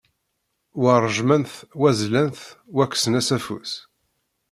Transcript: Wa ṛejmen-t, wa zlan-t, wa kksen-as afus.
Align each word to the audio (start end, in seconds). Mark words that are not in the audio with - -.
Wa 0.81 0.93
ṛejmen-t, 1.05 1.53
wa 1.79 1.89
zlan-t, 1.99 2.41
wa 2.75 2.83
kksen-as 2.91 3.29
afus. 3.37 3.71